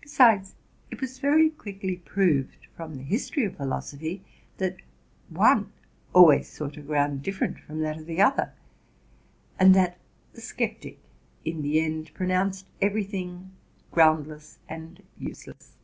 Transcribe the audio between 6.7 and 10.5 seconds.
a ground different from that of the other, and that the